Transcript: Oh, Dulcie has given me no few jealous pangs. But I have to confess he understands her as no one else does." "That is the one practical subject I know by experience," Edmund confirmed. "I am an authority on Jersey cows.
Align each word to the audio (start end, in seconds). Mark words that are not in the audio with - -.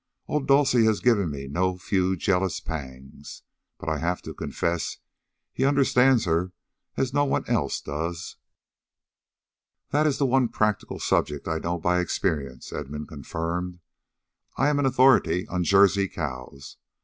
Oh, 0.27 0.39
Dulcie 0.41 0.85
has 0.85 0.99
given 0.99 1.29
me 1.29 1.47
no 1.47 1.77
few 1.77 2.15
jealous 2.15 2.59
pangs. 2.59 3.43
But 3.77 3.87
I 3.87 3.99
have 3.99 4.19
to 4.23 4.33
confess 4.33 4.97
he 5.53 5.63
understands 5.63 6.25
her 6.25 6.53
as 6.97 7.13
no 7.13 7.23
one 7.23 7.47
else 7.47 7.79
does." 7.81 8.37
"That 9.91 10.07
is 10.07 10.17
the 10.17 10.25
one 10.25 10.47
practical 10.47 10.97
subject 10.97 11.47
I 11.47 11.59
know 11.59 11.77
by 11.77 11.99
experience," 11.99 12.73
Edmund 12.73 13.09
confirmed. 13.09 13.79
"I 14.57 14.69
am 14.69 14.79
an 14.79 14.87
authority 14.87 15.47
on 15.49 15.63
Jersey 15.63 16.07
cows. 16.07 16.77